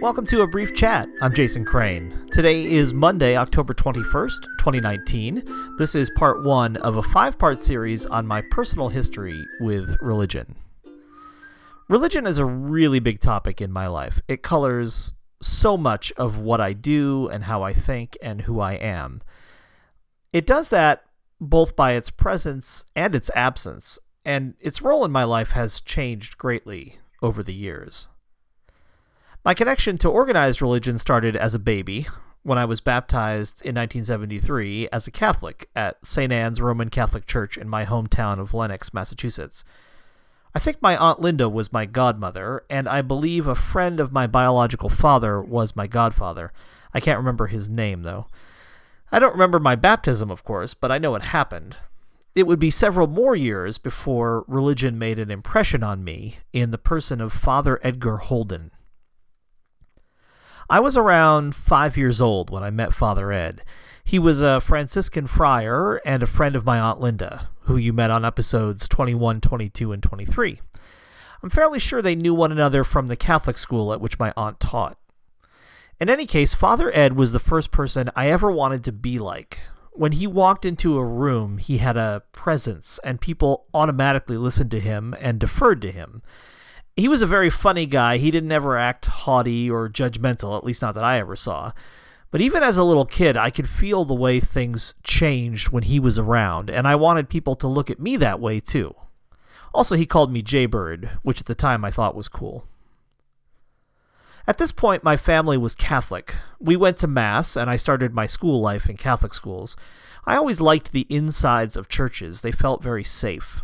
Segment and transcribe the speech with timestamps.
[0.00, 1.08] Welcome to a brief chat.
[1.20, 2.28] I'm Jason Crane.
[2.30, 5.42] Today is Monday, October 21st, 2019.
[5.76, 10.54] This is part one of a five part series on my personal history with religion.
[11.88, 14.20] Religion is a really big topic in my life.
[14.28, 18.74] It colors so much of what I do and how I think and who I
[18.74, 19.20] am.
[20.32, 21.06] It does that
[21.40, 26.38] both by its presence and its absence, and its role in my life has changed
[26.38, 28.06] greatly over the years.
[29.48, 32.06] My connection to organized religion started as a baby
[32.42, 36.30] when I was baptized in 1973 as a Catholic at St.
[36.30, 39.64] Anne's Roman Catholic Church in my hometown of Lenox, Massachusetts.
[40.54, 44.26] I think my Aunt Linda was my godmother, and I believe a friend of my
[44.26, 46.52] biological father was my godfather.
[46.92, 48.26] I can't remember his name, though.
[49.10, 51.74] I don't remember my baptism, of course, but I know it happened.
[52.34, 56.76] It would be several more years before religion made an impression on me in the
[56.76, 58.72] person of Father Edgar Holden.
[60.70, 63.62] I was around five years old when I met Father Ed.
[64.04, 68.10] He was a Franciscan friar and a friend of my Aunt Linda, who you met
[68.10, 70.60] on episodes 21, 22, and 23.
[71.42, 74.60] I'm fairly sure they knew one another from the Catholic school at which my aunt
[74.60, 74.98] taught.
[75.98, 79.60] In any case, Father Ed was the first person I ever wanted to be like.
[79.92, 84.80] When he walked into a room, he had a presence, and people automatically listened to
[84.80, 86.20] him and deferred to him.
[86.98, 88.16] He was a very funny guy.
[88.16, 91.70] He didn't ever act haughty or judgmental, at least not that I ever saw.
[92.32, 96.00] But even as a little kid, I could feel the way things changed when he
[96.00, 98.96] was around, and I wanted people to look at me that way too.
[99.72, 102.66] Also, he called me Jaybird, which at the time I thought was cool.
[104.48, 106.34] At this point, my family was Catholic.
[106.58, 109.76] We went to Mass, and I started my school life in Catholic schools.
[110.24, 113.62] I always liked the insides of churches, they felt very safe.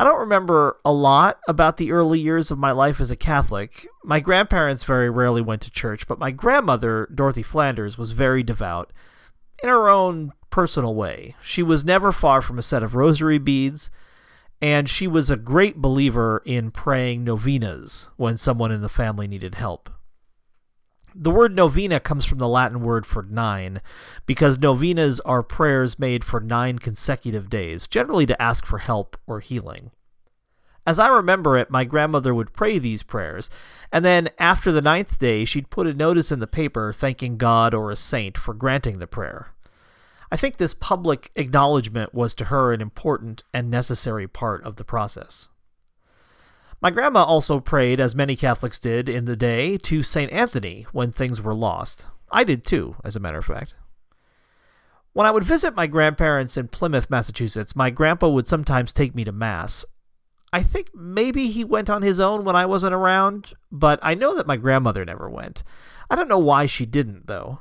[0.00, 3.86] I don't remember a lot about the early years of my life as a Catholic.
[4.02, 8.94] My grandparents very rarely went to church, but my grandmother, Dorothy Flanders, was very devout
[9.62, 11.36] in her own personal way.
[11.42, 13.90] She was never far from a set of rosary beads,
[14.62, 19.56] and she was a great believer in praying novenas when someone in the family needed
[19.56, 19.90] help.
[21.14, 23.80] The word novena comes from the Latin word for nine,
[24.26, 29.40] because novenas are prayers made for nine consecutive days, generally to ask for help or
[29.40, 29.90] healing.
[30.86, 33.50] As I remember it, my grandmother would pray these prayers,
[33.92, 37.74] and then after the ninth day, she'd put a notice in the paper thanking God
[37.74, 39.52] or a saint for granting the prayer.
[40.32, 44.84] I think this public acknowledgement was to her an important and necessary part of the
[44.84, 45.48] process.
[46.82, 50.32] My grandma also prayed, as many Catholics did in the day, to St.
[50.32, 52.06] Anthony when things were lost.
[52.32, 53.74] I did too, as a matter of fact.
[55.12, 59.24] When I would visit my grandparents in Plymouth, Massachusetts, my grandpa would sometimes take me
[59.24, 59.84] to Mass.
[60.52, 64.34] I think maybe he went on his own when I wasn't around, but I know
[64.36, 65.62] that my grandmother never went.
[66.08, 67.60] I don't know why she didn't, though.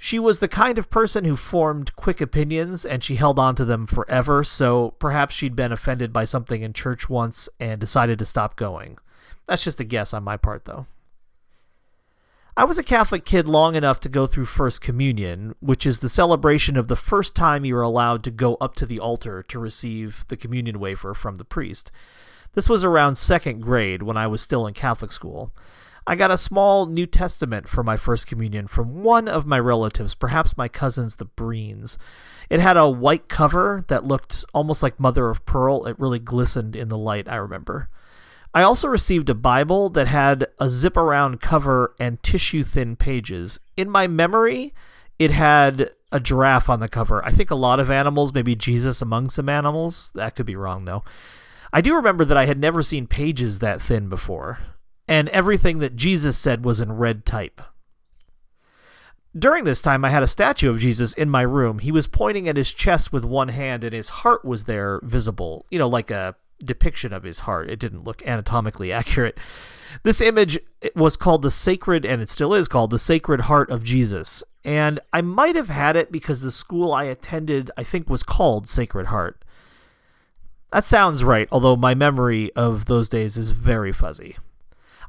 [0.00, 3.64] She was the kind of person who formed quick opinions and she held on to
[3.64, 8.24] them forever, so perhaps she'd been offended by something in church once and decided to
[8.24, 8.98] stop going.
[9.48, 10.86] That's just a guess on my part, though.
[12.56, 16.08] I was a Catholic kid long enough to go through First Communion, which is the
[16.08, 20.24] celebration of the first time you're allowed to go up to the altar to receive
[20.28, 21.90] the communion wafer from the priest.
[22.54, 25.52] This was around second grade when I was still in Catholic school.
[26.08, 30.14] I got a small New Testament for my First Communion from one of my relatives,
[30.14, 31.98] perhaps my cousins, the Breens.
[32.48, 35.84] It had a white cover that looked almost like mother of pearl.
[35.84, 37.90] It really glistened in the light, I remember.
[38.54, 43.60] I also received a Bible that had a zip around cover and tissue thin pages.
[43.76, 44.72] In my memory,
[45.18, 47.22] it had a giraffe on the cover.
[47.22, 50.10] I think a lot of animals, maybe Jesus among some animals.
[50.14, 51.04] That could be wrong, though.
[51.70, 54.58] I do remember that I had never seen pages that thin before
[55.08, 57.60] and everything that Jesus said was in red type.
[59.36, 61.78] During this time, I had a statue of Jesus in my room.
[61.78, 65.66] He was pointing at his chest with one hand, and his heart was there visible,
[65.70, 67.70] you know, like a depiction of his heart.
[67.70, 69.38] It didn't look anatomically accurate.
[70.02, 70.58] This image
[70.94, 74.42] was called the Sacred, and it still is called the Sacred Heart of Jesus.
[74.64, 78.68] And I might have had it because the school I attended, I think, was called
[78.68, 79.44] Sacred Heart.
[80.72, 84.36] That sounds right, although my memory of those days is very fuzzy.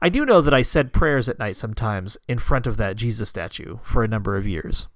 [0.01, 3.29] I do know that I said prayers at night sometimes in front of that Jesus
[3.29, 4.87] statue for a number of years.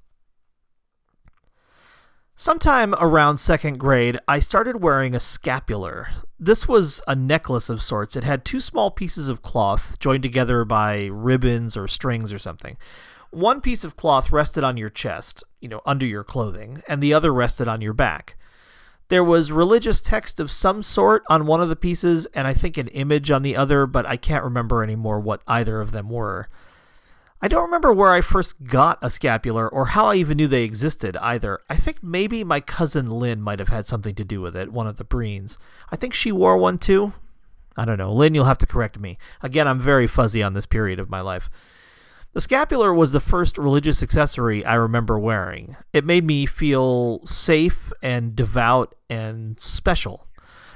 [2.36, 6.10] Sometime around second grade, I started wearing a scapular.
[6.40, 8.16] This was a necklace of sorts.
[8.16, 12.76] It had two small pieces of cloth joined together by ribbons or strings or something.
[13.30, 17.14] One piece of cloth rested on your chest, you know, under your clothing, and the
[17.14, 18.36] other rested on your back.
[19.14, 22.80] There was religious text of some sort on one of the pieces, and I think
[22.80, 26.50] an image on the other, but I can't remember anymore what either of them were.
[27.40, 30.64] I don't remember where I first got a scapular or how I even knew they
[30.64, 31.60] existed either.
[31.70, 34.88] I think maybe my cousin Lynn might have had something to do with it, one
[34.88, 35.58] of the Breens.
[35.92, 37.14] I think she wore one too.
[37.78, 38.12] I don't know.
[38.12, 39.20] Lynn, you'll have to correct me.
[39.44, 41.52] Again, I'm very fuzzy on this period of my life.
[42.34, 45.76] The scapular was the first religious accessory I remember wearing.
[45.94, 50.28] It made me feel safe and devout and special.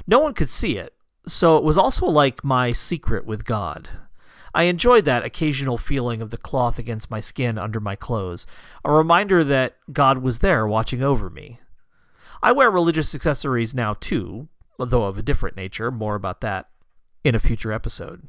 [0.06, 0.94] No one could see it,
[1.26, 3.90] so it was also like my secret with God.
[4.54, 8.46] I enjoyed that occasional feeling of the cloth against my skin under my clothes,
[8.86, 11.60] a reminder that God was there watching over me.
[12.44, 16.70] I wear religious accessories now too, though of a different nature, more about that
[17.24, 18.28] in a future episode.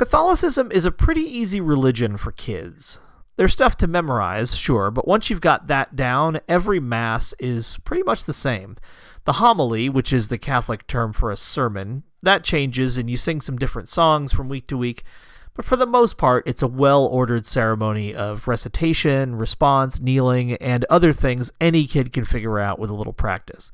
[0.00, 3.00] Catholicism is a pretty easy religion for kids.
[3.36, 8.02] There's stuff to memorize, sure, but once you've got that down, every Mass is pretty
[8.04, 8.78] much the same.
[9.26, 13.42] The homily, which is the Catholic term for a sermon, that changes and you sing
[13.42, 15.02] some different songs from week to week,
[15.52, 20.86] but for the most part, it's a well ordered ceremony of recitation, response, kneeling, and
[20.88, 23.70] other things any kid can figure out with a little practice.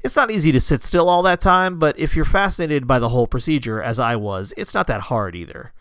[0.00, 3.08] It's not easy to sit still all that time, but if you're fascinated by the
[3.08, 5.72] whole procedure, as I was, it's not that hard either.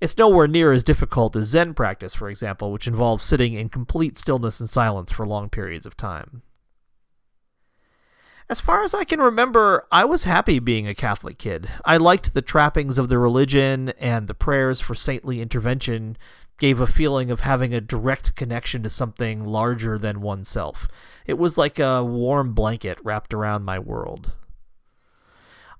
[0.00, 4.18] It's nowhere near as difficult as Zen practice, for example, which involves sitting in complete
[4.18, 6.42] stillness and silence for long periods of time.
[8.50, 11.70] As far as I can remember, I was happy being a Catholic kid.
[11.86, 16.18] I liked the trappings of the religion, and the prayers for saintly intervention
[16.62, 20.86] gave a feeling of having a direct connection to something larger than oneself.
[21.26, 24.34] It was like a warm blanket wrapped around my world.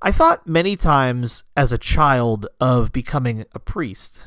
[0.02, 4.23] I thought many times as a child of becoming a priest.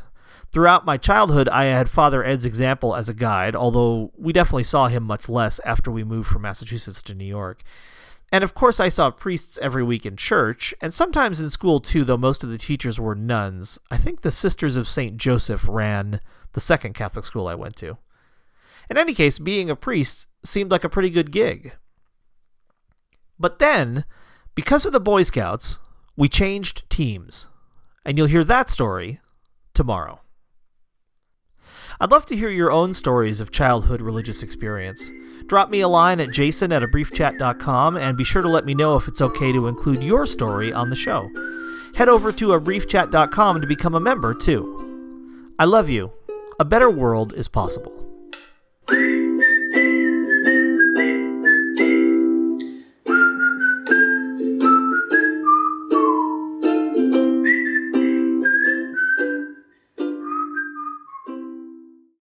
[0.49, 4.87] Throughout my childhood, I had Father Ed's example as a guide, although we definitely saw
[4.87, 7.63] him much less after we moved from Massachusetts to New York.
[8.31, 12.05] And of course, I saw priests every week in church, and sometimes in school too,
[12.05, 13.77] though most of the teachers were nuns.
[13.91, 15.17] I think the Sisters of St.
[15.17, 16.21] Joseph ran
[16.55, 17.97] the second Catholic school I went to.
[18.89, 21.73] In any case, being a priest seemed like a pretty good gig.
[23.37, 24.05] But then,
[24.55, 25.79] because of the Boy Scouts,
[26.15, 27.47] we changed teams.
[28.05, 29.19] And you'll hear that story
[29.73, 30.21] tomorrow.
[31.99, 35.11] I'd love to hear your own stories of childhood religious experience.
[35.47, 38.95] Drop me a line at jason at abriefchat.com and be sure to let me know
[38.95, 41.29] if it's okay to include your story on the show.
[41.95, 45.53] Head over to abriefchat.com to become a member, too.
[45.57, 46.11] I love you.
[46.57, 48.04] A better world is possible.